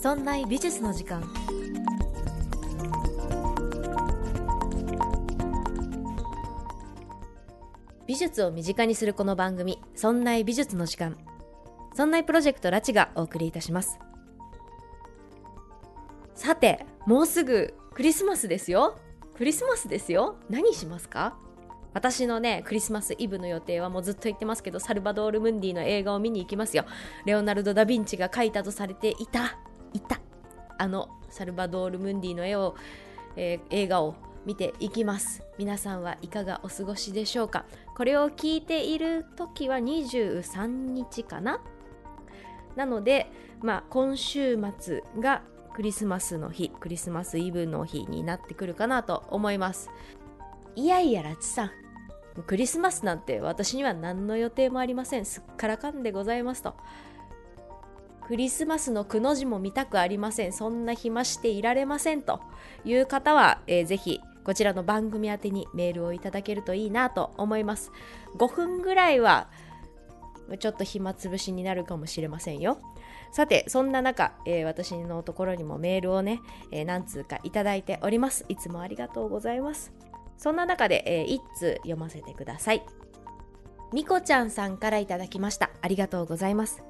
[0.00, 1.28] そんな美術の時間。
[8.06, 11.18] 美術を身近にするこの番組「そんな美術の時間」
[11.94, 13.98] そんなプロジェクトラチがお送りいたします。
[16.34, 18.96] さてもうすぐクリスマスですよ。
[19.36, 20.36] クリスマスですよ。
[20.48, 21.36] 何しますか？
[21.92, 26.84] 私のねクリスマスイブの予定はもうずっと言ってますけどサルバドール・ムンディの映画を見に行きますよ。
[27.24, 29.58] レオナルド・ダ・ヴィンチが描いたとされていた
[29.98, 30.20] いた。
[30.78, 32.74] あのサルバドール・ムンディの絵を、
[33.36, 34.14] えー、映画を
[34.46, 35.42] 見ていきます。
[35.58, 37.66] 皆さんはいかがお過ごしでしょうか？
[37.96, 41.60] これを聞いている時は23日かな？
[42.76, 43.30] なので、
[43.60, 45.42] まあ、今週末が
[45.74, 49.90] クリスマスの日クリスマスイブの日になってくるかなと思います。
[50.76, 51.70] いやいやラチさん。
[52.46, 55.24] クリスマスなんて私には何の予定もありません。
[55.24, 56.74] すっからかんでございますと。
[58.28, 60.52] クリスマスのくの字も見たくありません。
[60.52, 62.40] そんな暇していられませんと。
[62.84, 67.90] いう方は、えー、ぜひこちらの番組宛てにメールをいただけるといいなと思います。
[68.36, 69.48] 5分ぐらいは
[70.58, 72.78] ちょっと暇つぶしになるかもしれませんよ。
[73.32, 78.44] さてそんな中、えー、私のところにもメールをね、えー、何通かいただいております。
[78.50, 79.90] いつもありがとうございます。
[80.36, 82.82] そんな中で、えー、1通読ませてください。
[83.94, 85.70] みこちゃんさんからいただきました。
[85.80, 86.87] ありがとうございます。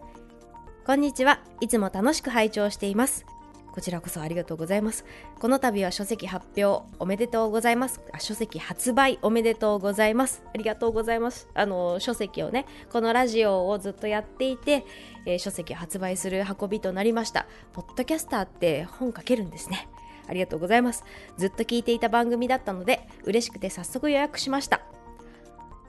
[0.89, 1.41] こんにちは。
[1.61, 3.27] いつも楽しく拝聴しています。
[3.73, 5.05] こちらこそありがとうございます。
[5.39, 8.01] この度は書籍発表おめでとうございます。
[8.11, 10.43] あ書籍発売おめでとうございます。
[10.47, 11.47] ありがとうございます。
[11.53, 14.87] あの書籍をねこのラジオをずっとやっていて、
[15.27, 17.47] えー、書籍発売する運びとなりました。
[17.75, 19.91] ポッドキャスターって本書けるんですね。
[20.27, 21.05] ありがとうございます。
[21.37, 24.81] ずっと聞いていた番組だったので嬉しくて早速予約しました。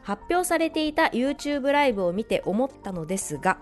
[0.01, 3.59] 発表されていた YouTube ライブを見て思ったのですが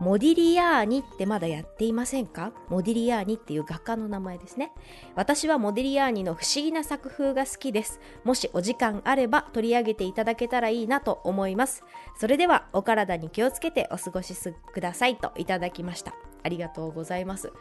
[0.00, 2.52] モディリアーニってまだやっていませんか？
[2.68, 4.72] モディリアーニっていう画家の名前ですね。
[5.14, 8.00] 私はモディリアーニの不思議な作風が好きです。
[8.24, 11.84] もしお時間あれば取り上げていただけたらいいなと思います。
[12.16, 14.34] それではお体に気をつけてお過ごし
[14.72, 16.14] くださいといただきました。
[16.42, 17.52] ありがとうございます。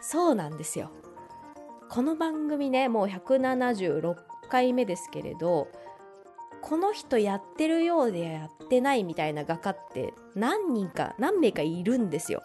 [0.00, 0.90] そうなんですよ。
[1.88, 4.16] この番組ね、もう176
[4.50, 5.68] 回目ですけれど、
[6.62, 12.42] この人やってるようでやってないみたいな画家って何人か何名かいるんですよ。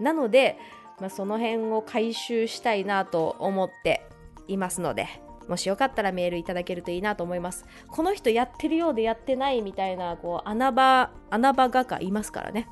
[0.00, 0.58] なので、
[1.00, 4.02] まあ、その辺を回収したいなと思って
[4.48, 5.08] いますので
[5.48, 7.64] もしよかったらメールいただけるといいなと思います。
[7.88, 12.68] この人やってるようでやってないみたいなこう穴場穴場画家いますからね、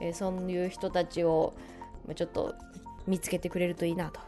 [0.00, 1.54] えー、そういう人たちを
[2.14, 2.54] ちょっと
[3.06, 4.20] 見つけてくれるといいなと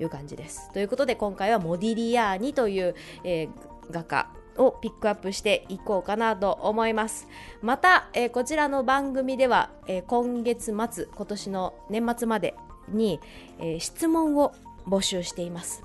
[0.00, 0.70] いう感じです。
[0.72, 3.48] ということで今回はモディリアーニという、えー、
[3.90, 4.30] 画家。
[4.58, 7.28] をピックアップしていこうかなと思います。
[7.62, 12.54] また、えー、こちらの番組では、えー、今月末今年の年末まで
[12.88, 13.20] に、
[13.58, 14.54] えー、質問を
[14.86, 15.82] 募集しています。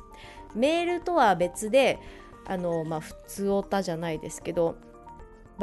[0.55, 1.99] メールとは別で
[2.45, 4.75] あのまあ普通オタじゃないですけど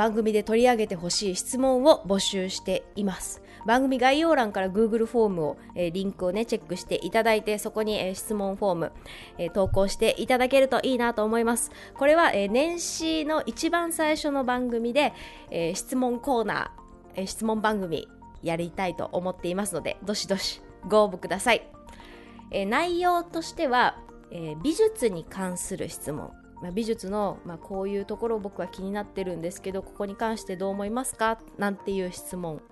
[0.01, 3.43] 番組で取り上げてほしい質問を募集しています。
[3.67, 8.93] 番組概要欄から Google フォームを、えー、リンクをねチェックしていただいてそこに、えー、質問フォーム、
[9.37, 11.71] えー、投稿していただけるといいなと思います。
[11.99, 15.13] これは、えー、年始の一番最初の番組で、
[15.51, 16.71] えー、質問コーナー、
[17.17, 18.09] えー、質問番組
[18.43, 21.69] やりたいと思っていますのでどしどしご応募ください、
[22.53, 23.99] えー、内容としては、
[24.31, 26.33] えー、美術に関する質問。
[26.63, 31.39] まあ、美術の、まあ、こういうところ僕は気になってるんですけどここに関してどう思いますか？
[31.59, 32.63] なんていう質問。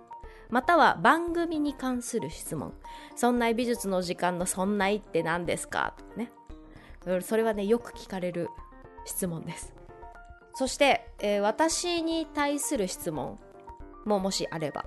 [0.51, 2.73] または番組に関する質問
[3.17, 6.33] 「そんな美術の時間のそんないって何ですか?」ね。
[7.23, 8.49] それはねよく聞かれる
[9.05, 9.75] 質問です。
[10.55, 13.39] そして、えー、私に対する質問
[14.05, 14.85] ももしあれば。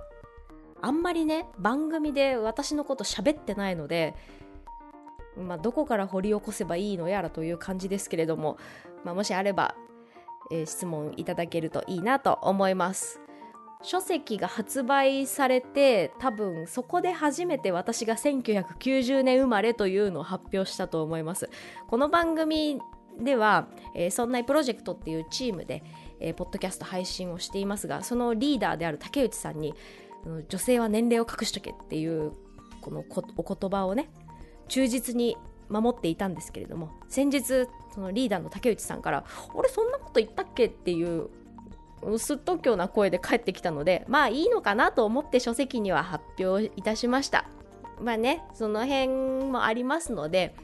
[0.84, 4.16] あんまりね番組で私のこと喋ってないので
[5.42, 8.58] まあ、どこから掘り起こせばいいのやらという感じですけれども、
[9.04, 9.76] まあ、もしあれば、
[10.52, 13.22] えー、質問いただけるといいなと思います。
[13.84, 21.50] 書籍が発売されて多分そこで初めて私が1990年生まれというのを発表したと思います
[21.88, 22.80] この番組
[23.20, 25.84] では、えー、そんなプロジェクトっていうチームで、
[26.20, 29.74] えー、ポッドキャスト配信をしていますがそのリーダーである竹内さんに
[30.48, 32.34] 女性は年齢を隠しとけっていう
[32.82, 33.04] この
[33.38, 34.10] お言葉をね
[34.72, 35.38] 忠実に
[35.68, 41.30] 守っていたんですけれども先日そのリーダーの竹内さんから「俺そんなこと言ったっけ?」っていう
[42.18, 47.46] すっときょうな声で帰ってきたのでまあいいのかなと思って書籍には発表いたしました。
[48.00, 49.10] まあねその辺
[49.52, 50.56] もありますので、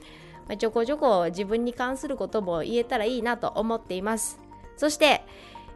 [0.47, 4.39] まあ、ちょこちょこ自分に関することも言えたらいいなと思っています。
[4.77, 5.21] そして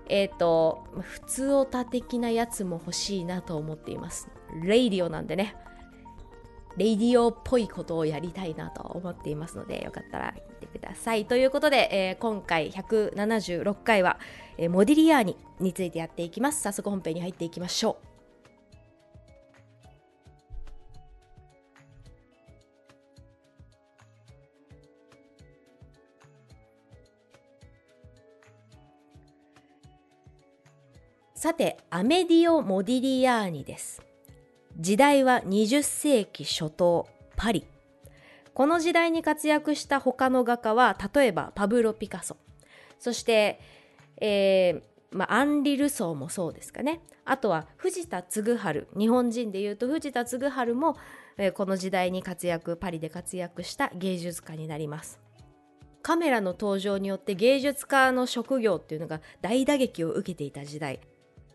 [0.08, 4.30] えっ、ー、とふつおた的なやつも欲しいなと思っています。
[4.64, 5.56] レイディオなんでね。
[6.78, 11.26] レイディオっぽいことをやりたいなと思っていますのでよかったら見てください。
[11.26, 14.20] ということで、えー、今回176回は、
[14.58, 16.62] えー、モディリアーニについてやっていきます。
[16.62, 18.12] 早速本編に入っていきましょう。
[31.42, 34.11] さて、アメディオ・モディリアーニです。
[34.78, 37.66] 時代は20世紀初頭、パリ。
[38.54, 42.38] この時代に活躍した他の画家は、例えばパブロ・ピカソ。
[43.00, 43.60] そして、
[44.20, 47.02] えー、まあ、アンリ・ルソーもそうですかね。
[47.26, 48.88] あとは藤田嗣治。
[48.98, 50.98] 日本人でいうと藤田嗣治も、
[51.38, 55.20] えー、この時代に活躍、パリで活躍した芸術家になります。
[56.02, 61.00] カメラの登場によって芸術家の職業っていうのが大打撃を受けていた時代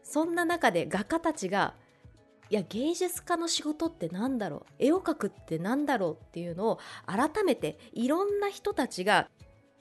[0.02, 1.74] そんな中で画家たちが
[2.48, 4.72] いや芸術家の仕事って何だろう？
[4.78, 9.28] 絵を描くって何だろうっていうのを改めていろんな人たちが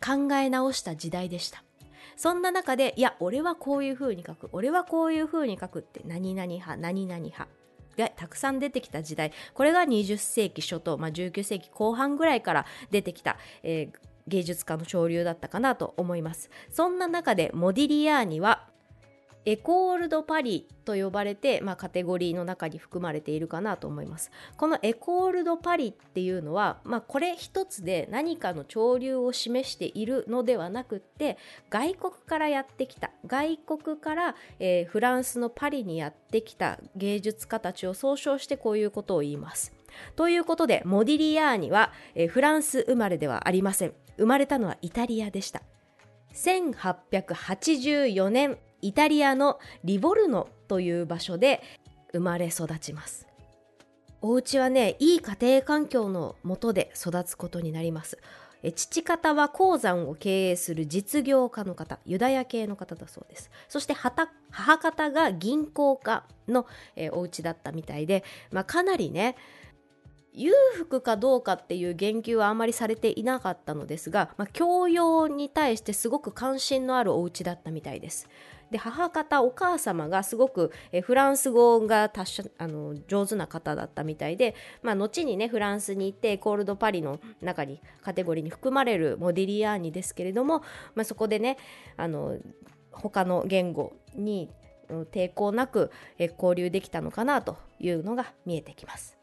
[0.03, 1.63] 考え直した時代でした。
[2.17, 4.49] そんな中でいや俺はこういう風に描く。
[4.51, 7.47] 俺はこういう風に描くって何々派何々派
[7.97, 9.31] がたくさん出てきた時代。
[9.53, 13.97] これが20世紀初頭、まあ、19世紀後半ぐらいから出てきた、えー、
[14.27, 16.49] 芸術家の潮流だったかなと思います。
[16.71, 18.69] そんな中でモディリアーニは
[19.45, 24.31] エコールドパリと呼ばれて、まあ、カテゴリーの中に含まれているかなと思います。
[24.57, 31.37] このエコールドパリっていうのは、まあ、これ一つで何かの潮流を示しているのではなくって
[31.69, 39.73] 外国からやってきた外国から、えー、フランスのパリにやってきた芸術家たちを総称してこういうことを言います。
[40.15, 43.93] ということでモディリアーニは、えー、フランス生まれではありません。
[44.17, 45.61] 生まれたのはイタリアでした。
[46.33, 51.63] 1884年イタリアのリボルノという場所で
[52.11, 53.27] 生まれ育ちます。
[54.21, 58.19] お家はねいい家庭環境のもとで育つことになります。
[58.75, 63.49] 父方は鉱山を経営する実業家の方ユダヤ系の方だそうです。
[63.69, 69.35] そして母方が銀行家の、えお家だったみたいで、まあ、かなりね
[70.31, 78.27] 裕福かどうかっていう言及はあまりされていなかったのですが、まあ、教養に対してすごく関心のあるお家だったみたいです。
[78.71, 90.59] で母方お母様がすごくえフランス語が達者あの上手な方だったみたいで、まあ、後にねフランスに行ってコールドパリの中にカテゴリーに含まれるモディリアーニですけれども、
[90.95, 91.57] まあ、そこでね
[91.97, 92.37] あの
[92.91, 94.49] 他の言語に
[95.11, 99.17] 抵抗なく交流できたのかなというのが見えてきます。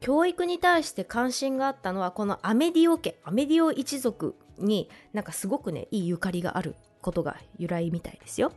[0.00, 6.74] 教育に対して関心があったのはこのアメディオ家アメディオ一族になんかすごくねいいゆかりがある
[7.04, 8.50] ことが由来みたいですよ。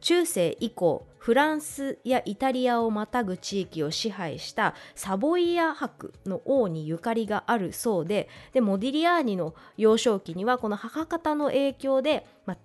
[0.00, 12.56] 中世以降フランスやイタリアをまたぐ地域を支配したサボイア伯の王にゆかりがあるそうででモディリアーニの幼少期にはこの母方の影響で、まあ、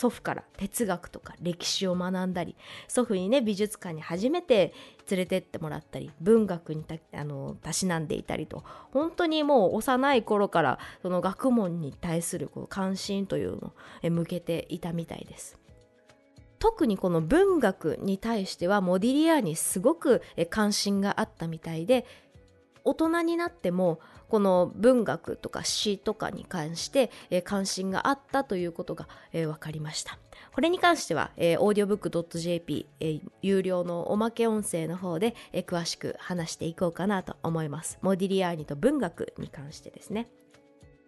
[0.00, 2.56] 祖父から哲学とか歴史を学んだり
[2.88, 4.72] 祖父にね美術館に初めて
[5.10, 15.58] 連れてってもらったり文学にたあのたしなんでいたりと本当にもう幼い頃からその学問に対するこう関心というのを向けていたみたいです。
[16.58, 22.04] 特にこの文学に対してはモディリアーにすごく関心があったみたいで
[22.84, 30.18] 大人になってもこの文学とか詩とかに関して、えー、関心があったということが、えー、分かりました。
[30.52, 37.98] これに関しては、えー、audiobook.jp、えー、有料のおまけ音声の方で、えー、詳しく話していこうかなと思います。
[38.02, 40.28] モディリアーニと文学に関してですね。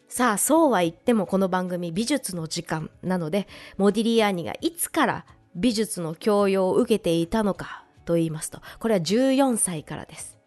[0.08, 3.48] さあ、そうは言ってもこの番組美術の時間なので、
[3.78, 10.41] モディリアーニがいつから美術の教養を受けていたのかと言いますと、これは14歳からです。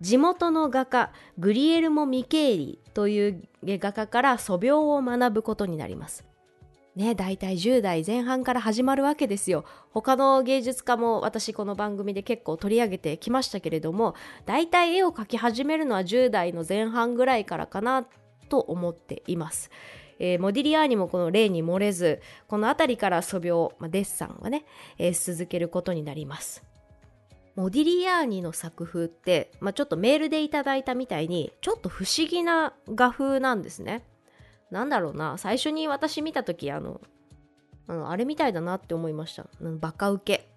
[0.00, 6.24] 地元の画家グリエルモ・ミケーリという画家から素描を学ぶことになります。
[6.96, 9.66] ね、大体10代前半から始まるわけですよ。
[9.90, 14.14] 他の芸術家も私この番組で結構取り上げてきましたけれども、
[14.46, 18.06] 大体絵を描き始めるのは10代の前半ぐらいからかな
[18.48, 19.70] と思っています。
[20.18, 24.64] えー、モディリアーニもこの例に漏れず、この辺りから素描、まあ、デッサンをね、
[24.96, 26.64] えー、続けることになります。
[27.56, 34.04] モディリアーニの作風って、まあ、ちょっとメールでいただいたみたいにちょっと不思議な画風なんですね。
[34.70, 37.00] なんだろうな最初に私見た時あの
[37.88, 39.46] あのあれみたいだなって思いました。
[39.60, 40.48] バカウケ。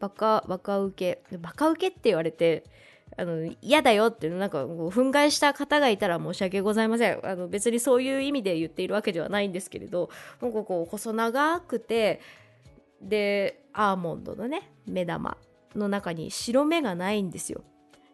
[0.00, 1.22] バカバカウケ。
[1.38, 2.64] バカウケって言われて
[3.16, 12.20] あの嫌だよってなんかこう憤慨した方がいたら申し訳ございませんあの別にそういう意味で言っているわけではないんですけれどなんかこう細長くて
[13.00, 15.36] でアーモンドのね目玉
[15.74, 17.62] の中に白目がないんですよ。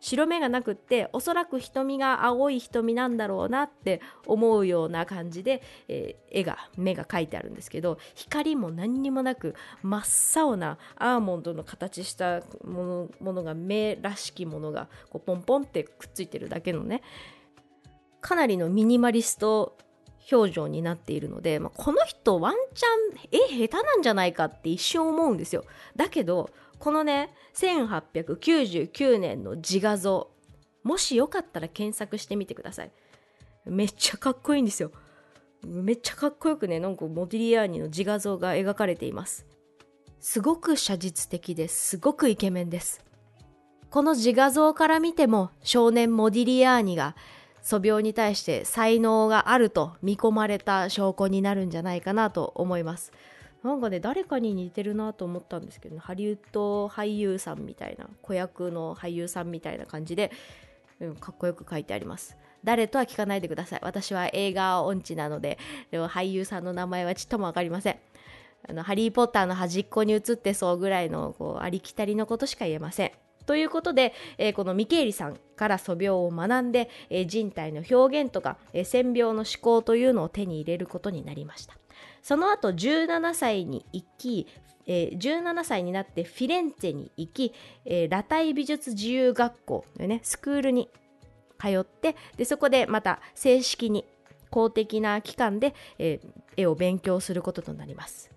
[0.01, 17.03] 白目がなくっておそらく瞳が青い瞳なんだろうなって思うような感じで、えー、絵が目が描いてあるんですけど光も何にもなく真っ青なアーモンドの形したものものが目らしきものがこうポンポンってくっついてるだけのね
[18.23, 19.77] かなりのミニマリスト
[20.33, 25.65] 表情になっているので、まあ、この人ワンチャン絵下手なんじゃないかって一瞬思うんですよ
[25.97, 30.29] だけどこのね1899年の自画像。
[30.83, 32.91] もしよかったら検索してみてください。
[33.67, 34.91] めっちゃかっこいいんですよ。
[35.63, 39.47] めっちゃかっこよくねなんかモディリアーニの自画像が描かれています。
[40.21, 41.91] すごく写実的です。
[41.91, 43.05] すごくイケメンです。
[43.91, 47.15] この自画像から見ても少年モディリアーニが
[47.61, 53.13] 素描に対して才能があると見込まれた証拠になるんじゃないかなと思います。
[53.63, 60.31] なんかね誰かに似てるなと思ったんですけど、ね、ハリウッド俳優さんみたいな子役の俳優さんみたいな感じで、
[61.01, 62.37] うん、かっこよく書いてあります。
[62.65, 63.81] 誰とは聞かないでください。
[63.83, 65.59] 私は映画音痴なので
[65.91, 67.97] でも俳優さんの名前はちっとも分かりません。
[68.69, 73.13] あのハリー・ポッターの端っこに映ってそうぐらいのこうありきたりのことしか言えません。
[73.47, 81.75] ということで、えー、このミケーリさんから素描を学んで、えー、人体の表現とか、えー、線描の思考というのを手に入れることになりました。
[82.23, 84.47] その後17歳に行き、
[84.87, 87.53] えー、17歳になってフィレンツェに行き、
[87.85, 90.89] えー、裸体美術自由学校のねスクールに
[91.61, 94.05] 通ってでそこでまた正式に
[94.51, 98.31] 公的な機関で、えー、絵を勉強することとなります。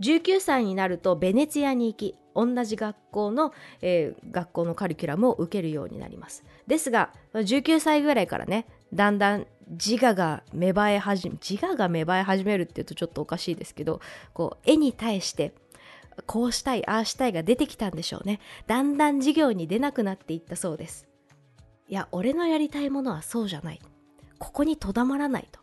[0.00, 6.44] 19歳になるとベネツィアに行き同じ学校の、えー、学校のカリキュラムを受けるようになります。
[6.66, 14.00] ですが19歳ぐらいからねだんだん自我が芽生え始め自我が芽生え始めるっていうとちょっとおかしいですけど
[14.32, 15.54] こう絵に対して
[16.26, 18.40] こうしたいああしたいが出てきたんでしょうね。
[18.66, 21.06] だんだん授業に出なくなっていったそうです。
[21.88, 23.80] いや俺のやりたいものはそうじゃない。
[24.38, 25.60] ここにとどまらないと。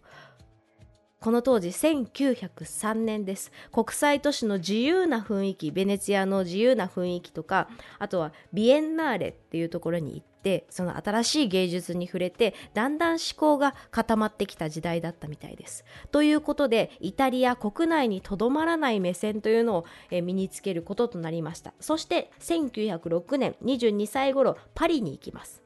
[1.23, 3.53] この当時1903年です。
[3.71, 15.85] 国際都市の自由な雰囲気ベネツィアの自由な雰囲気とかあとはビエンナーレっていうところに行ってその新しい芸術に触れてだんだん思考が固まってきた時代だったみたいです。
[16.11, 21.73] ということでイタリア国内にとどまらない目線というのを身につけることとなりました。
[21.79, 25.63] そして1906年22歳頃パリに行きます。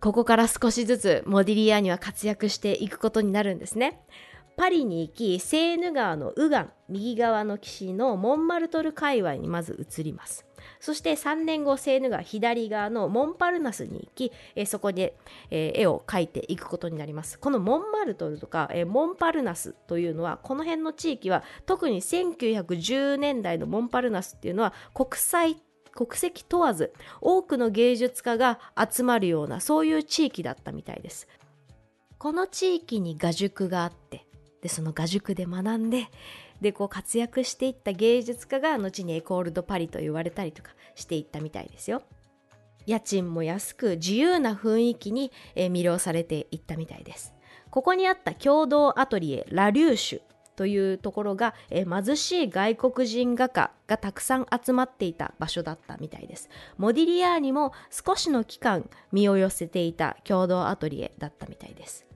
[0.00, 4.02] ここから少しずつモディリアーニは活躍していくことになるんですね。
[4.56, 10.46] パリに行きセーヌ川の右岸右側の岸のモンマルトル界隈にまず移ります。
[10.80, 15.16] そして3年後セーヌ川左側のモンパルナスに行き、えそこで、
[15.50, 17.38] え絵を描いていくことになります。
[17.38, 25.56] このモンマルトルとか、えモンパルナスというのはこの辺の地域は特に1910年代のモンパルナスっていうのは国際
[25.92, 28.58] 国籍問わず多くの芸術家が
[28.90, 31.28] 集まるようなそういう地域だったみたいです。
[32.18, 34.23] この地域に画塾があって
[34.64, 36.08] でその画塾で学んで
[36.62, 42.02] でこう活躍していった芸術家が後にエコール・ド・パリと言われたりとかしていったみたいですよ。
[42.86, 47.34] 家賃も安く自由な雰囲気に、え魅了されていったみたいです。
[47.70, 50.20] ここにあった共同アトリエラ・リューシュ
[50.56, 56.48] というところが、え貧しい外国人画家がたくさん集まっていた場所だったみたいです。
[56.78, 62.06] モディリアーニも少しの期間身を寄せていた共同アトリエだったみたいです。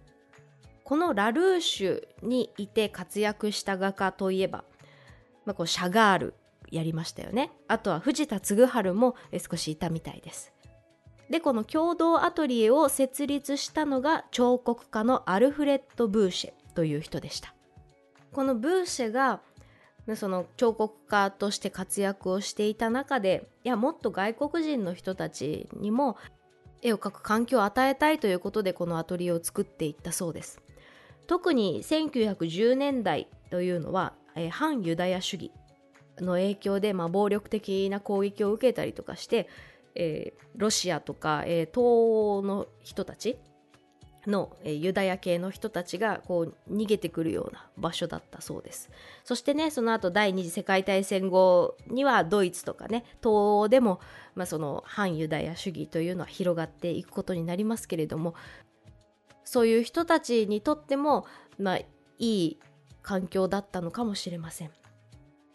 [0.88, 4.64] このラルーシュにいて活躍した画家といえば、
[5.45, 6.35] まあ、こうシャガール
[6.71, 7.52] やりましたよね。
[7.68, 9.14] あとは藤田嗣治も
[9.50, 10.50] 少しいたみたいです。
[11.28, 17.54] でこの共同アトリエを設立したのが彫刻家のアルフレッド・ブーシェという人でした。
[18.33, 19.42] このブーシェが
[20.16, 26.16] その彫刻家として活躍をしていた中でいやもっと外国人の人たちにも
[26.80, 30.62] 絵を描く環境を与えたいということでこのアトリエを作っていったそうです。
[31.28, 35.52] 特に1910年代というのは、えー、反ユダヤ主義
[36.18, 39.47] の影響で、まあ、暴力的な攻撃を受けたりとかして、
[39.94, 43.38] えー、ロシアとか、えー、東欧の人たち
[44.26, 48.90] の、えー、ユダヤ系の人たちがこう逃げてくるような場所だったそうです。
[49.23, 54.00] そしてねその後第二次世界大戦後にはドイツとかね東欧でも、
[54.35, 58.35] まあ、その反ユダヤ主義というのは広がっていくことになりますけれども
[59.49, 61.25] そういう人たちにとっても、
[61.59, 61.87] まあ、い
[62.19, 62.59] い
[63.00, 64.71] 環境だったのかもしれません。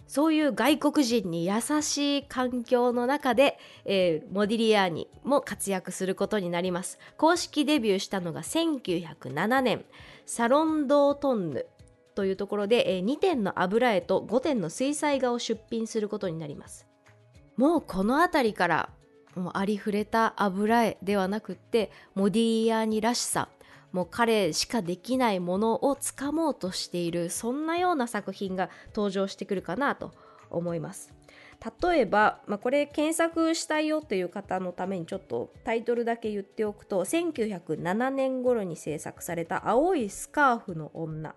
[0.07, 6.97] そういう外国人に優しい環境の中で、えー、モディリアーニも活躍することになります。
[7.17, 9.85] 公式デビューしたのが1907年、
[10.25, 11.67] サロンドートンヌ
[12.15, 16.87] というところで、えー、2点の油絵と5点の水彩画を出品することになります。
[17.57, 18.89] もうこの辺りから
[19.35, 23.49] もうありふれた油絵ではなくってモディリアーニらしさ
[23.93, 30.11] もう彼しかできないものをつかもうとしているそんなような作品が登場してくるかなと
[30.49, 31.13] 思います。
[31.81, 41.35] 例えば、まあ、これ検索したいよという方のためにちょっとタイトルだけ言っておくと1907年頃に制作された「青いスカーフの女」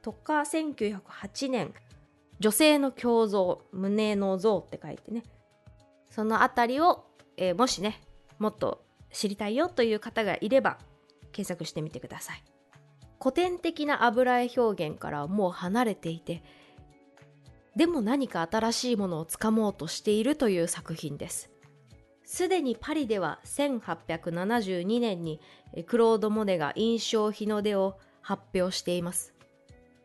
[0.00, 1.74] とか1908年
[2.40, 5.22] 「女性の胸像胸の像」って書いてね。
[6.10, 8.00] そのあたりを、えー、もしね
[8.38, 10.78] もっと知りたいよという方がいれば
[11.32, 12.44] 検索してみてください。
[13.20, 16.42] 古典的な油絵表現からもう離れていて
[17.76, 21.50] でも何か新しいものをつかもうとしているという作品です。
[22.24, 25.40] すでにパリでは1872年に
[25.86, 29.34] クロード・モネが印象日の出を発表しています。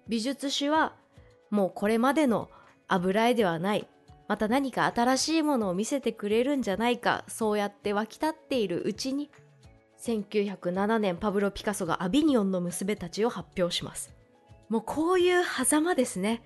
[0.07, 0.95] 美術史は
[1.49, 2.49] もうこれまでの
[2.87, 3.87] 油絵ではない。
[4.27, 9.29] また何か新しいものを見せてくれるんじゃないかそうやって湧き立っているうちに
[9.99, 14.13] 1907年パブロ・ピカソがアビニオンの娘たちを発表します。
[14.69, 16.43] もうこういう狭間ですね。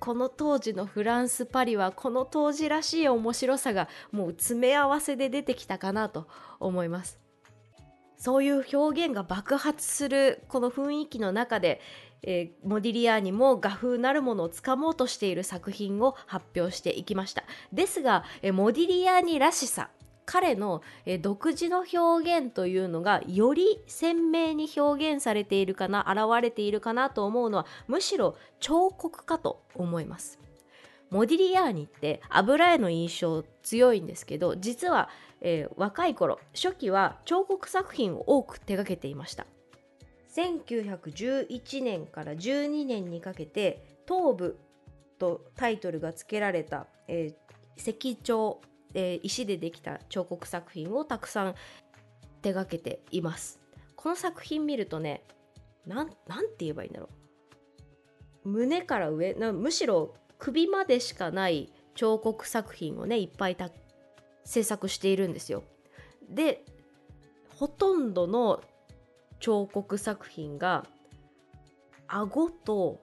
[0.00, 6.26] この当時のフランス・パリはこの当時らしい面白さがもう詰め合わせで出てきたかなと
[6.58, 7.20] 思います。
[8.16, 11.80] そういう表現が爆発するこの雰囲気の中で、
[12.22, 17.44] えー、モディリアーニも画風なるものをつかもうとしている作品を発表していきました。
[17.72, 19.90] ですが、えー、モディリアーニらしさ
[20.24, 20.82] 彼の、
[21.20, 30.38] 独自の表現というのがより鮮明に表現されているかな現れているかなと思うのはむしろ彫刻かと思います。
[31.10, 35.10] モディリアーニって油絵の印象強いんですけど実は、
[35.42, 39.46] えー、若い頃初期は彫刻作品を多く手掛けていました。
[40.34, 44.58] 1911年から12年にかけて「頭部」
[45.18, 48.62] とタイトルが付けられた、えー、石彫
[48.94, 51.54] えー、石でできた彫刻作品をたくさん
[52.42, 53.60] 手がけています。
[53.96, 55.22] この作品見るとね
[55.86, 57.08] なんなんて言えばいいんだろ
[58.44, 58.48] う。
[58.48, 63.56] 胸から上むしろ首までしかない彫刻作品をねいっぱい
[64.44, 65.62] 制作しているんですよ。
[66.28, 66.64] で
[67.56, 68.60] ほとんどの
[69.38, 70.84] 彫刻作品が
[72.08, 73.00] 顎と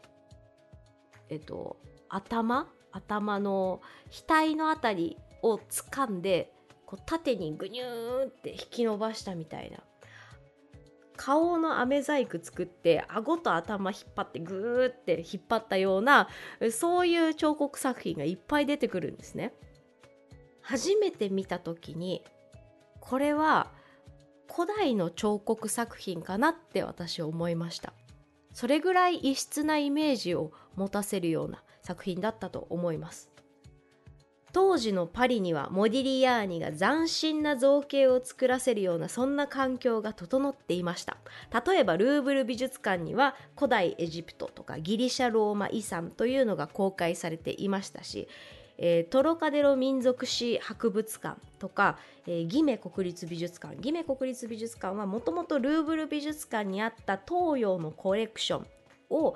[1.30, 1.78] えっと
[2.10, 6.54] 頭頭の額のあたりを掴んで
[6.86, 9.80] こう縦にグニューって引き伸ばしたみたいな。
[11.16, 16.30] 顔の飴細工作って顎と頭引っ張ってグーって引っ張ったような
[16.72, 19.54] そういう彫刻作品がいっぱい出てくるんですね。
[20.62, 22.24] 初めて見た時に
[23.02, 23.72] これは
[24.50, 27.94] 古代の彫刻作品かなって私思いました。
[28.54, 33.29] それぐらい異質なイメージを持たせるような作品だったと思います。
[34.52, 41.18] 当時のパリにはモディリアーニが斬新な造形を作らせるようなそんな環境が整っていました。
[41.66, 48.28] 例えばルーブル美術館には古代エジプトとかギリシャローマ遺産というのが公開されていましたし、
[48.78, 53.76] えー、トロカデロ民族史博物館とか、えー、ギメ国立美術館。
[53.76, 58.68] ギメ国立美術館はもともとルーブル美術館にあった東洋のコレクション
[59.10, 59.36] を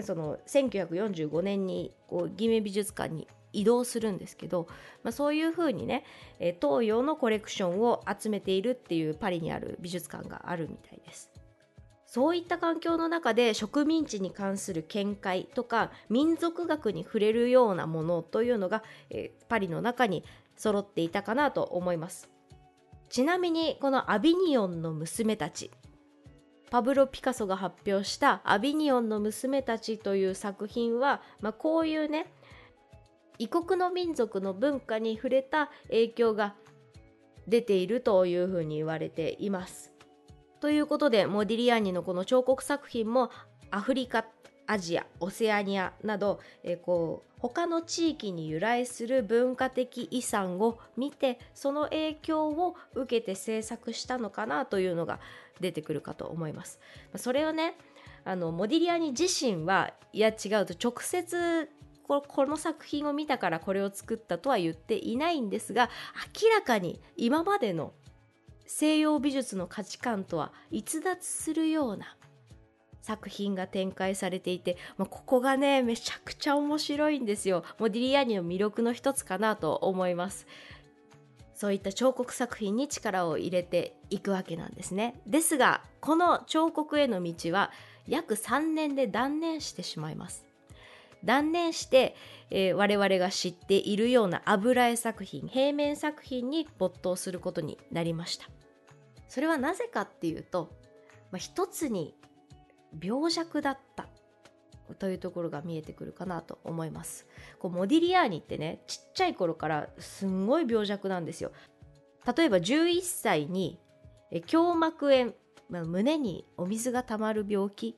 [0.00, 4.66] その1945年にこうギメ美術館に移動するんですけど、
[5.02, 6.04] まあ、そういうふうにね、
[6.38, 11.30] え東洋のコレクションを集めているっていうパリにある美術館があるみたいです。
[12.12, 20.22] そういった環境の中で植民地に関する見解とか民族学に触れるようなものというのが、え、パリの中に
[20.54, 22.28] 揃っていたかなと思います
[23.08, 25.70] ちなみにこのアビニオンの娘たち
[26.70, 32.32] パブロ・ピカソが発表した「アビニオンの娘たち」という作品は、まあ、こういうね
[33.42, 36.54] 異国の民族の文化に触れた影響が
[37.48, 39.92] 出ているというふうに言われています。
[40.60, 43.30] ということでモディリアーニのこの彫刻作品も
[43.72, 44.26] アフリカ
[44.68, 55.18] アジアオセアニアなど、えこう他の地域に由来する文化的遺産を見てその影響を受けて制作したのかなというのが
[55.60, 56.78] 出てくるかと思います。
[57.16, 57.74] それをね
[58.24, 61.68] あのモディリアニ自身はいや違うと直接
[62.20, 65.88] ここの作品を見たからこれを作ったとは言っていないんですが
[66.42, 67.92] 明らかに今までの
[68.66, 72.16] 西洋美術の価値観とは逸脱するような
[73.02, 77.64] 作品が展開されていて、まあ、ここがねめちゃくちゃ面白いんですよ。
[77.78, 80.46] モディリアーニの魅力の一つかなと思います。
[81.54, 85.20] そういった彫刻作品に力を入れていくわけなんですね。
[85.26, 87.72] ですがこの彫刻への道は
[88.06, 90.51] 約3年で断念してしまいます。
[91.24, 92.14] 断念して、
[92.50, 98.48] えー、我々が知っているような油絵作品平面作品に没頭することになりました。
[99.28, 100.70] それはなぜかっていうと、
[101.30, 102.14] まあ、一つに
[103.02, 104.06] 病弱だった
[104.98, 107.26] というところが見えてくるかなと思います。
[107.58, 111.52] こうモディリアーニってねちっちゃい頃からすんごい病弱なんですよ。
[112.36, 113.80] 例えば11歳に
[114.30, 115.32] 胸膜炎、
[115.68, 117.96] まあ、胸にお水がたまる病気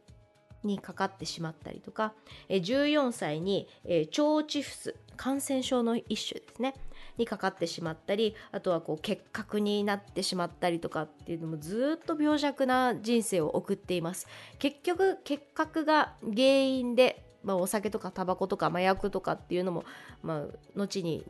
[0.67, 2.15] にかかってしまったりとか
[2.49, 6.75] 14歳に腸チフス感染症の一種ですね
[7.17, 14.27] にかかってしまったりあとはこう結核になってしまったりとかっていうのもずっと病弱な人生を送っています。
[14.59, 19.85] 結局結核が原因で、まあ、お酒とかタバコとか麻薬とかっていうのも、
[20.23, 20.45] まあ、
[20.77, 21.25] 後に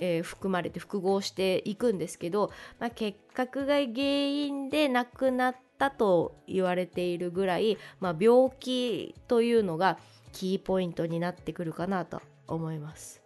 [0.00, 9.98] えー、含まれて複合していくんですけど、まあ、結核が原因で亡くなったと言われているぐらい、まあ、病気というのが
[10.32, 13.22] キーポイントになってくるかなと思います。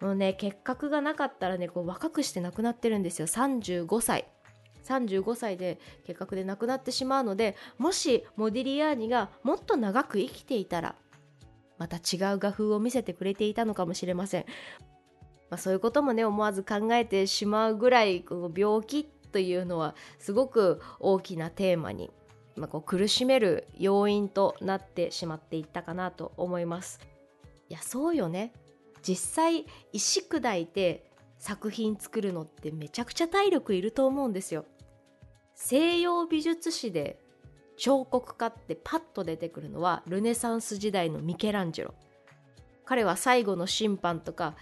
[0.00, 3.26] もうね結核がなかったらねこう若くして亡くなってるんですよ。
[3.28, 4.26] 35歳。
[4.82, 10.96] 35歳で結核で亡くなってしまうのでもしモディリアーニがもっと長く生きていたら
[11.78, 14.46] また違う画風を見せてくれていたのかもしれません。
[15.50, 22.10] まあ、そういうこともね思わず考えてしまうぐらいこの病気というのはすごく大きなテーマに、
[22.56, 27.00] まあ、こう苦しめる要因となってしまっていったかなと思います。
[27.68, 28.52] いやそうよね
[29.02, 34.64] 実際石砕いて作品作るのってめちゃくちゃ体力いると思うんですよ。
[35.54, 37.20] 西洋美術史で
[37.76, 41.94] 彫刻家ってパッと出てくるのはルネサンス時代のミケランジェロ
[42.84, 44.54] 彼は最後の審判とか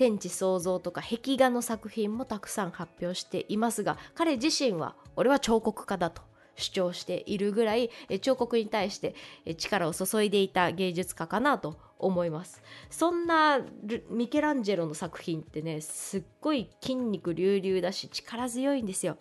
[0.00, 6.22] 天地創造とか壁画の作品もたくさん発表していますが彼自身は俺は彫刻家だと
[6.56, 7.90] 主張しているぐらい
[8.22, 9.14] 彫刻に対して
[9.58, 12.62] 力を注いでいた芸術家かなと思います。
[12.88, 13.60] そんな
[14.08, 19.18] ミケランジェロの作品ってねすっごい筋肉隆々だし力強いんですよ。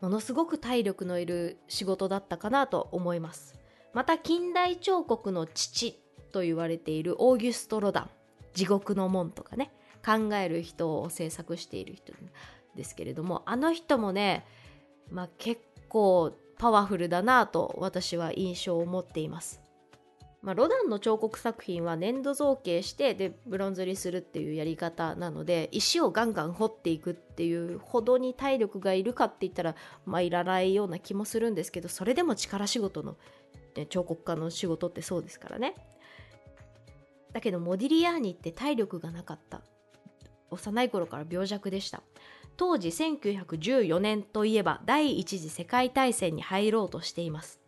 [0.00, 3.58] ものすごく体力のいる仕事だったかなと思います。
[3.92, 6.00] また近代彫刻の父
[6.32, 8.10] と言われているオーギュスト・ロダン。
[8.54, 9.70] 地獄の門とかね
[10.04, 12.12] 考える人を制作している人
[12.74, 14.44] ですけれどもあの人もね、
[15.10, 19.60] まあ、結構パワフルだなと私は印象を持っています。
[20.42, 29.74] まあ、ロダンの彫刻作品は粘土造形してでブロンズにするっていうやり方なので石をガンガン掘っていくっていうほどに体力がいるかって言ったら、
[30.06, 33.18] まあ、いらないような気もするんですけどそれでも力仕事の、
[33.76, 35.74] ね、彫刻家の仕事ってそうですからね。
[37.32, 39.62] だけどモディリアーニって体力がなかった。
[40.50, 42.02] 幼い頃から病弱でした。
[42.56, 47.60] 当時1914年といえば第一次世界大戦に入ろうとしています。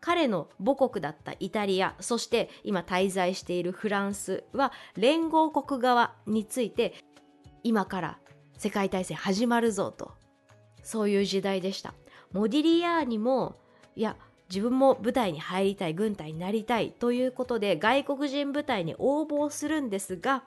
[0.00, 6.94] 彼の母国だったイタリアそして今滞在しているフランスは連合国側について
[7.64, 8.18] 今から
[8.56, 10.12] 世界大戦始まるぞと。
[10.82, 11.94] そういう時代でした。
[12.32, 13.56] モディリアーニも
[13.96, 14.16] いや
[14.48, 20.42] 自分も部隊に入りたい軍隊になりたいということで外国人部隊に応募するんですが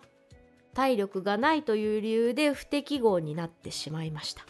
[0.74, 4.46] 体力がないという理由で不適合になってしまいました。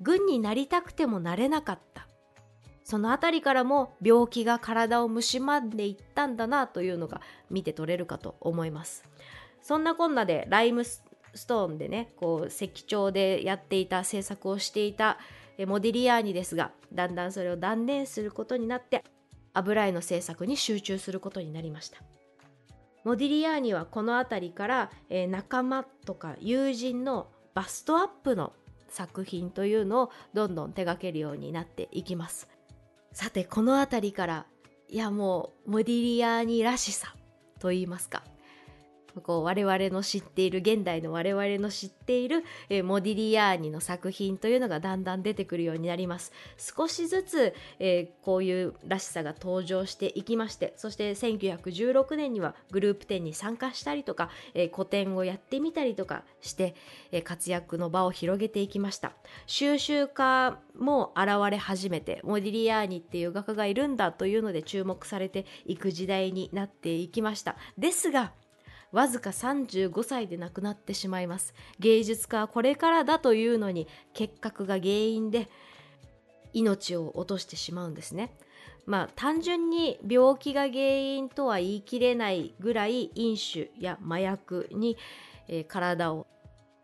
[0.00, 2.06] 軍になりたくてもなれなかった。
[2.82, 9.04] その辺りからも病気が体を蝕んでいったんだなというのが見て取れるかと思います。
[9.60, 11.02] そんなこんなでライムス
[11.46, 15.18] トーンでねこう石彫でやっていた制作をしていた
[15.66, 19.04] モディリアーニですがだんだんそれを断念することになって
[19.54, 21.98] 油絵の制作に集中することになりました。
[23.04, 28.52] モディリアーニはこの辺りから、えー、仲間とか友人のバストアップの
[28.88, 32.48] 作品というのをどんどん手掛けるようになっていきます。
[33.12, 34.46] さてこの辺りから
[34.88, 37.14] いやもうモディリアーニらしさ
[37.58, 38.22] と言いますか
[39.22, 46.32] こう我々の知っている現代の我々の知っている、えー、モディリアーニの作品というのがだんだん出てくるようになります。
[46.56, 56.74] 少しずつ、えー、こういうらしさが登場していきましてそして1916年にはグループ展に参加したりとか、えー、個展をやってみたりとかして、
[57.12, 59.12] え活躍の場を広げていきました。
[59.46, 67.56] 収集家も現れ始めてモディリアーニっていう画家がいるんだというので注目されていく時代になっていきました。
[67.76, 68.32] ですが
[68.92, 71.54] わずか35歳で亡くなってしまいます。
[71.78, 75.48] 芸術家はこれからだというのに結核が原因で
[76.52, 78.34] 命を落としてしまうんですね。
[78.86, 84.96] まあ単純に病気が原因とは言い切れないぐらい飲酒や麻薬に、
[85.48, 86.26] えー、体を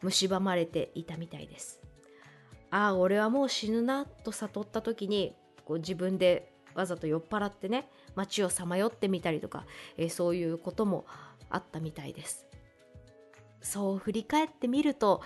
[0.03, 1.81] 蝕まれていたみたいです。
[2.71, 9.65] ああ俺はもう死ぬなと悟った時にこう自分でわざと酔っ払ってね街をさまよってみたりとか、
[9.97, 11.07] えー、そういうことも
[11.51, 12.47] あったみたいです。
[13.61, 15.23] そう振り返ってみると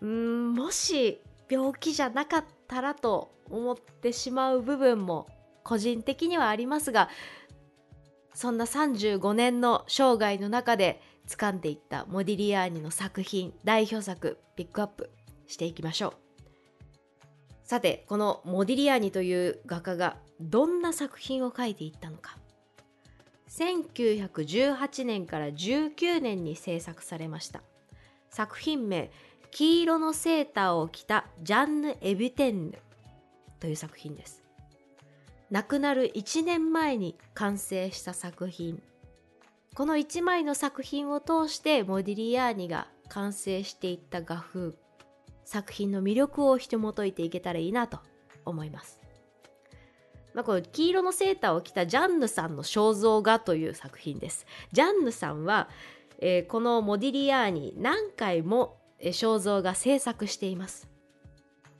[0.00, 5.26] うんもし病気じゃなかったらと思ってしまう部分も
[5.64, 7.08] 個人的にはありますが
[8.34, 15.10] そんな35年の生涯の中で掴んでいったモディリアーニの作品代表作ピックアップ
[15.46, 16.12] していきましょう。
[17.64, 22.36] さてこのモディリアーニという画家がどんな作品を描いていったのか。
[23.50, 27.62] 1918年から19年に制作されました。
[28.30, 29.10] 作品名
[29.50, 32.78] 「黄色のセーターを着たジャンヌ・エビテンヌ」
[33.58, 34.42] という作品です。
[35.50, 38.80] 亡くなる1年前に完成した作品。
[39.74, 44.74] この1枚の作品を通してモディリアーニが完成していった画風。
[45.44, 47.98] 作品の魅力を紐解いていけたらいいなと
[48.44, 48.99] 思います。
[50.34, 54.46] まあ、この黄色のセーターを着たジャンヌさんの肖像画という作品です。
[54.72, 55.68] ジャンヌさんは、
[56.18, 60.88] えー、このモディリアーニ何回も肖像画制作しています。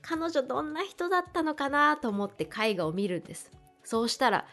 [0.01, 3.51] 彼女どんな人だったのかなと思って絵画を見るんです。
[3.83, 4.45] そうしたら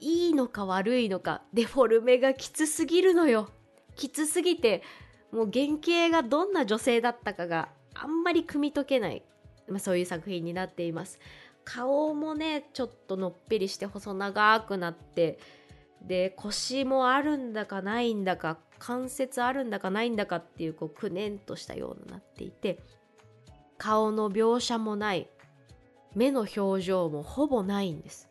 [0.00, 3.50] いいのか悪いのかデフォルメがきつすぎるのよ
[3.96, 4.82] きつすぎて
[5.30, 9.22] もう原型がどんな女性だったかがあんまり汲み解けない、
[9.68, 11.20] まあ、そういう作品になっています
[11.72, 15.38] 顔もねちょっとのっぺりして細長くなって
[16.02, 22.80] で腰もあるんだかないんだか関節あるんだかないんだかっていうこうくねんとしたようになっていて
[23.78, 25.28] 顔の描写もない
[26.16, 28.28] 目の表情もほぼないんです。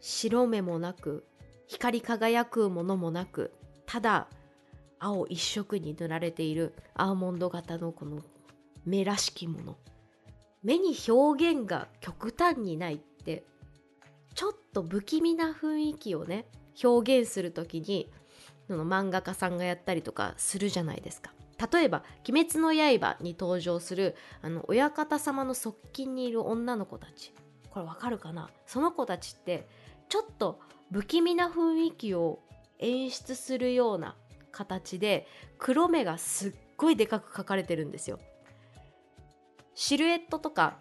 [0.00, 1.26] 白目もなく
[1.66, 3.52] 光り輝くものもなく
[3.84, 4.28] ただ
[5.00, 8.20] 青一色に塗られているアーモンド型のこの
[8.84, 9.76] 目らしきもの。
[10.64, 13.44] 目に表現が極端にないって
[14.34, 16.46] ちょっと不気味な雰囲気をね
[16.82, 18.10] 表現する時に
[18.66, 21.32] その漫画家さんがやったりとかするじゃないですか。
[21.72, 27.32] 例えば「鬼滅の刃」に登場するあの親方様の側近にいる女の子たち。
[27.70, 28.50] これわかるかな？
[28.66, 29.68] その子たちって
[30.08, 32.40] ちょっと不気味な雰囲気を
[32.78, 34.16] 演出するような
[34.50, 35.26] 形で
[35.58, 38.18] 黒目がすっごいでかく描かれてるんですよ。
[39.74, 40.78] シルエットとか、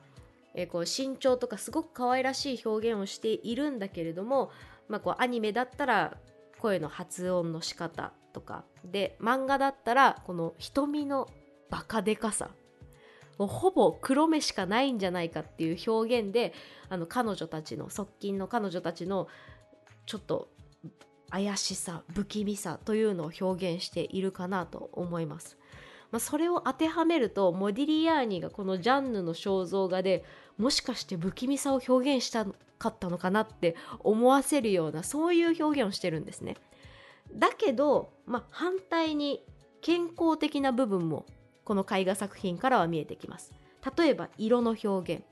[0.54, 4.52] えー、こう身長とかすごく可愛らしい表現をしているんだけれども、
[4.88, 6.18] まあ、こうアニメだったら
[6.60, 11.30] 声の発音の仕方とかで漫画だったらこの瞳の
[11.70, 12.50] バカでかさ
[13.38, 16.54] もうほぼ黒目しかないんじゃないかっていう表現で
[16.90, 19.28] あの彼女たちの側近の彼女たちの
[20.06, 20.50] ちょっと
[21.30, 25.58] 怪しさ不気味さというのを表現しているかなと思います。
[26.14, 30.24] まあ、それを当てはめるとモディリアーニがこのジャンヌの肖像画で
[30.60, 32.46] もしかして不気味さを表現した
[32.78, 36.56] かったのかなって思わせるようなそういう表現をしてるんですね。
[37.34, 39.44] だけど、まあ、反対に
[39.82, 41.26] 健康的な部分も
[41.64, 43.52] この絵画作品からは見えてきます。
[43.98, 45.24] 例えば色の表現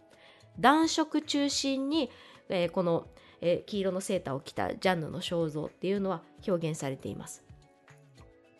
[0.60, 2.10] 暖色中心に、
[2.50, 3.06] えー、この、
[3.42, 7.51] えー、黄色のセーターを着たジャンヌの肖像っていうのは表現されています。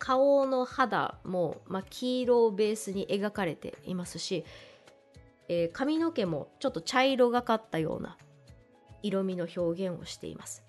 [0.02, 4.44] 顔の肌も、まあ、黄色をベースに描かれていますし、
[5.48, 8.18] えー、髪の毛もちょっと茶色がかったような
[9.04, 10.64] 色味の表現をしています。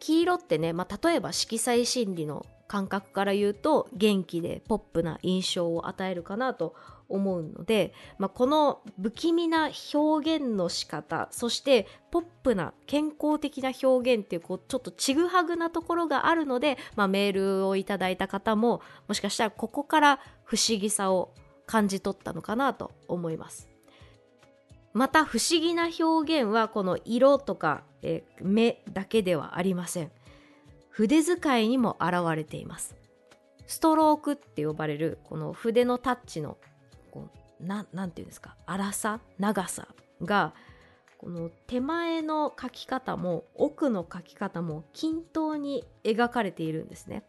[0.00, 6.74] 黄色ってね、まあ、例えば色彩心理の感覚から言うと元気でポップな印象を与えるかなと
[7.12, 21.34] 思うので、まあ、この不気味な表現の仕方そしてポップな健康的な表現っていうこうちょっとちぐはぐなところがあるので、まあ、メールをいただいた方ももしかしたらここから不思議さを
[21.66, 23.68] 感じ取ったのかなと思います。
[24.92, 30.10] また不思議な表現はこの色とか、え目だけではありません。
[30.90, 32.94] 筆使いにも現れています。
[33.66, 36.58] ストロークって呼ばれるこの筆のタッチの
[37.62, 38.56] ななんていうんですか？
[38.66, 39.20] 粗さ？
[39.38, 39.88] 長さ？
[40.22, 40.52] が
[41.18, 47.24] この手前の描き方も奥の描き方も均等に描かれているんですね。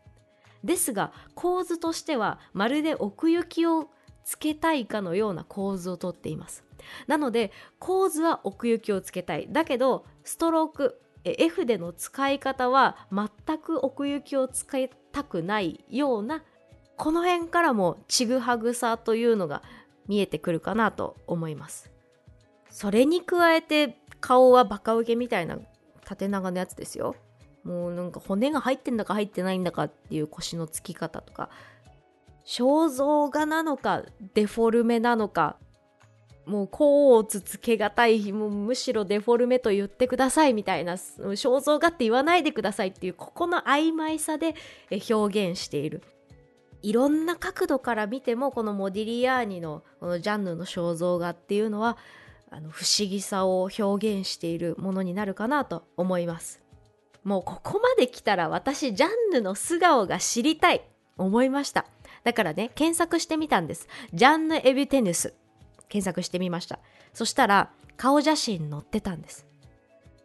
[0.63, 3.89] ですが構図としてはまるで奥行きを
[4.23, 6.63] つけたいかのような構図をとっています。
[7.07, 16.43] なので構図は奥行きをつけたいだけどストローク F での使い方は全く奥行きを使いたくないような
[16.97, 19.63] この辺からもちぐはぐさというのが
[20.07, 21.91] 見えてくるかなと思います。
[22.69, 25.57] それに加えて顔はバカウケみたいな
[26.05, 27.15] 縦長のやつですよ。
[27.63, 31.49] もうなんか骨が入ってんだか入ってないんだかっていう腰のつき方とか。
[32.45, 35.57] 肖像画なのかデフォルメなのか。
[36.45, 40.93] もう甲をつつけがたいもうむしろデフォルメと言ってくださいみたいな。
[40.93, 44.55] 肖像画って言わないでくださいっていうここの曖昧さで
[45.09, 46.03] 表現している。
[46.83, 51.97] いろんな角度から見てもこのモディリアーニのこのジャンヌの肖像画っていうのは
[52.51, 56.61] あの不思議さを表現しているものになるかなと思います。
[57.23, 60.81] もうここまで来たら私ジャンヌの素顔が知りたい
[61.17, 61.85] 思いました。
[62.25, 63.87] だからね検索してみたんです。
[64.13, 65.33] ジャンヌ・エビテヌス。
[65.87, 66.79] 検索してみました。
[67.13, 69.47] そしたら顔写真載ってたんです。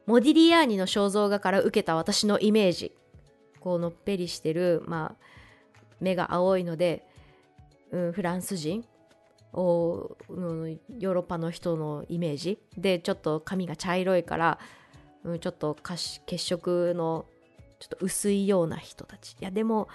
[0.06, 2.92] モディリアーニの肖像画から受けた私のイメージ。
[3.60, 5.37] こうのっぺりしてるまあ
[6.00, 7.06] 目が青いので、
[7.90, 8.84] うん、フランス人
[9.52, 12.58] を、うん、ヨーロッパの人のイメージ。
[12.76, 14.58] でちょっと髪が茶色いから、
[15.24, 17.26] うん、ちょっと血色の
[17.78, 19.32] ちょっと薄いような人たち。
[19.32, 19.88] いやでも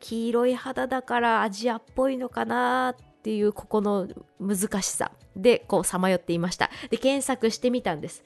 [0.00, 4.08] 黄色い肌だからアジアっぽいのかなっていうここの
[4.40, 5.12] 難しさ。
[5.36, 6.70] でこうさまよっていました。
[6.90, 8.24] で検索してみたんです。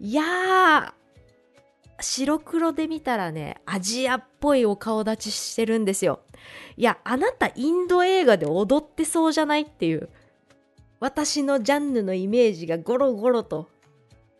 [0.00, 0.94] いや
[2.00, 6.20] 白黒で見たらね、アジアっぽいお顔立ちしてるんですよ。
[6.76, 10.08] いや、あなたインド映画で踊ってそうじゃないっていう。
[10.98, 13.68] 私のジャンヌのイメージがゴロゴロと、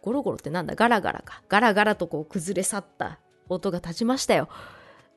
[0.00, 0.74] ゴロゴロってなんだ？
[0.74, 1.42] ガラガラか。
[1.48, 4.48] ガラガラとこう崩れ去った音が立ちましたよ。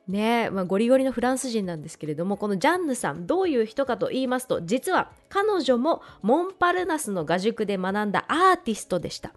[0.06, 9.32] ねえ、まあ、ゴリゴリのフランス人なんですけれども、このジャンヌさん、どういう人かと言いますと、実は彼女もモンパルナスの画塾で学んだアーティストでした。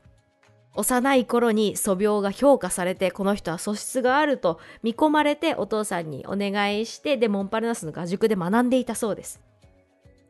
[0.79, 9.41] 幼い頃に素描が評価されてこの人は素質があると見込まれてお父さんにお願いしてでモンパルナスの画塾で学んでいたそうです。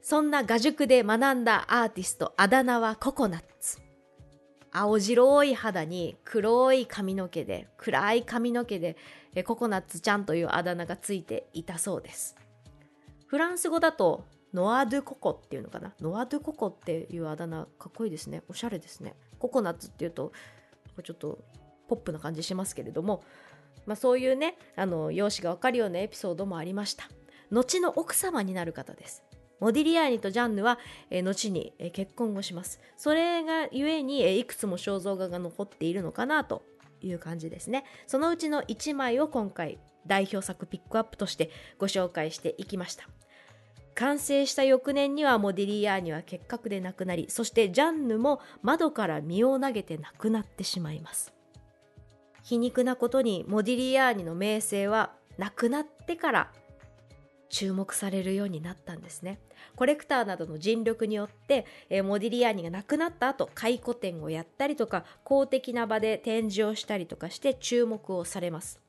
[0.01, 3.77] そんな画塾で学んだアーティストあだ名はココナッツ。
[4.71, 8.95] 青白い肌に黒い髪の毛で暗い髪の毛で
[9.45, 12.35] ココナッツちゃんというあだ名がついていたそうです。
[13.27, 15.93] フランス語だとノア・ドゥ・ココっていうのかな？
[16.01, 18.41] ノア・ドゥ・ココっていうあだ名かっこいいですね。
[18.49, 19.13] おしゃれですね。
[19.39, 20.31] ココナッツっていうと
[21.03, 21.39] ちょっと
[21.87, 23.23] ポップな感じしますけれども、
[23.85, 27.09] まあ、そういうねあの容姿がわかるようなエピソードもありました。
[27.51, 29.23] 後の奥様になる方です。
[29.59, 32.79] モディリアーニとジャンヌは、え後に、え結婚をします。
[32.95, 36.63] それがゆえに、えいくつも肖像画が残っているのかなと
[37.01, 37.83] いう感じですね。
[38.07, 43.09] そのうちの1枚を今回代表作ピックアップとしてご紹介していきました。
[43.99, 51.33] 完成した翌年にはモディリアーニは結核で亡くなりそしてジャンヌも窓から身を投げて亡くなってしまいます。
[52.41, 56.51] 皮肉なことにモディリアーニの名声は亡くなってから
[57.49, 59.37] 注目されるようになったんですね。
[59.75, 68.79] コレクターなどの尽力によって、えモディリアーニが亡くなった後回顧展をやったりとか公的な場で展示をしたりとかして注目をされます。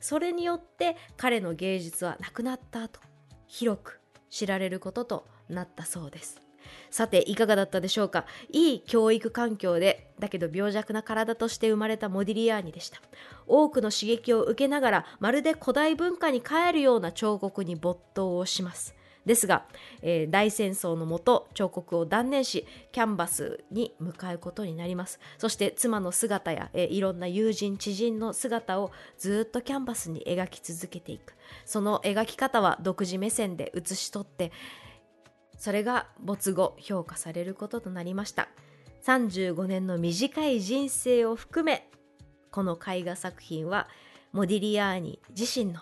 [0.00, 3.00] それによって彼の芸術はなくなった後
[3.46, 4.00] 広く
[4.34, 6.40] 知られることとなったそうです。
[6.90, 8.24] さていかがだったでしょうか？
[8.50, 13.00] いい教育環境でだけど病弱な体として生まれたモディリアーニでした。
[13.46, 18.96] 多くの刺激を受けながらまるで古代文化に帰るような彫刻に没頭をします。
[19.26, 19.64] ですが、
[20.02, 25.18] えー、大戦争のもと彫刻を断念しキャンバスに向かうことになります。
[25.38, 31.34] そして妻の姿や、えー、いろんな友人知人の姿をずっとキャンバスに描き続けていく。
[31.64, 34.52] その描き方は独自目線で写し取って
[35.58, 38.48] それが没後評価されることとなりました。
[39.06, 41.88] 35年の短い人生を含め
[42.50, 43.88] この絵画作品は
[44.32, 45.80] モディリアーニ自身の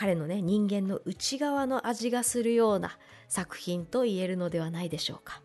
[0.00, 2.96] 彼のね人間の内側の味がするような
[3.28, 5.42] 作品と言えるのではないでしょうか。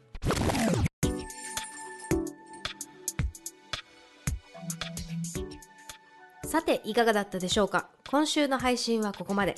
[6.46, 7.90] さていかがだったでしょうか？
[8.10, 9.56] 今週の配信はここまで。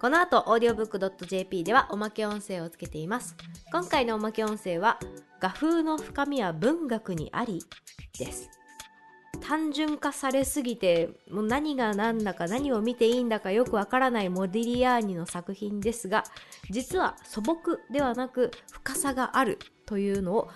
[0.00, 3.36] この後 audiobook.jp ではおまけ音声をつけています。
[3.70, 4.98] 今回のおまけ音声は
[5.40, 7.60] 画風の深みは文学にあり
[8.18, 8.48] です。
[9.40, 16.24] 単純化されすぎてもう何が何だか何を見ていいんだかよくわからないモディリアーニの作品ですが
[16.70, 20.48] 実は素朴ではなく深さがあるというのを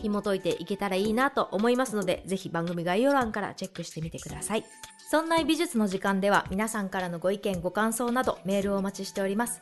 [0.00, 4.64] 紐解いていけたらいいなと思いますのでぜひ番組概要欄からチェックしてみてください
[5.10, 9.60] そんな美術の時間では皆さんからのご意見ご感想などメールをお待ちしております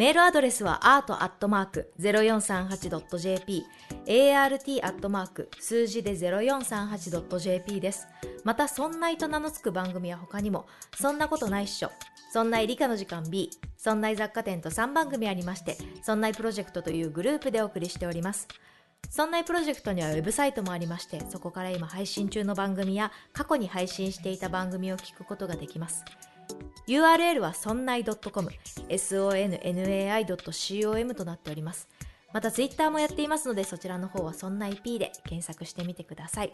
[0.00, 3.64] メールアドレスは art.0438.jp
[4.06, 5.48] art.
[5.60, 8.08] 数字で 0438.jp です。
[8.42, 10.64] また、そんないと名の付く番組は他にも、
[10.96, 11.90] そんなことないっしょ、
[12.32, 18.48] そんない理科の時間 B、そんない雑貨店と3番組ありまして、そんないプロジェクトというグループでお送りしております。
[19.08, 26.04] そんなプロジェクトにはウェブサイトもありまして、そこから今配信中の番組や過去に配信していた番組を聞くことができます。
[26.86, 28.50] URL はそんない .com、
[28.88, 30.34] sonnai.com
[31.14, 31.88] となっております。
[32.32, 36.52] また Twitter もやっていますのでそちらの方はそんな IP で検索してみてください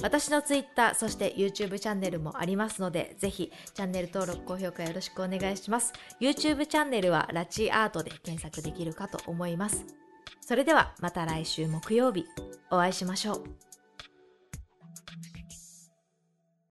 [0.00, 9.84] 私の Twitter そして YouTube チャンネルもありますのでぜひチャンネル登録高評価よろしくお願いします YouTube チャンネルはラチアートで検索できるかと思います
[10.48, 12.24] それではまた来週木曜日。
[12.70, 13.67] お会いしましょう。